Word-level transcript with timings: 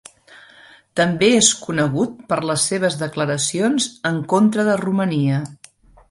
També 0.99 1.27
és 1.41 1.49
conegut 1.65 2.15
per 2.33 2.39
les 2.51 2.63
seves 2.71 2.97
declaracions 3.01 3.87
en 4.11 4.17
contra 4.33 4.65
de 4.71 4.79
Romania. 4.83 5.43